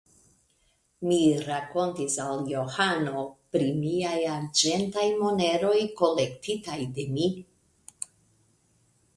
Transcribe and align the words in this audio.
Mi 1.09 1.17
rakontis 1.41 2.15
al 2.23 2.41
Johano 2.53 3.21
pri 3.57 3.67
miaj 3.83 4.15
arĝentaj 4.37 5.07
moneroj 5.21 5.77
kolektitaj 6.01 6.79
de 6.97 7.07
mi. 7.19 7.29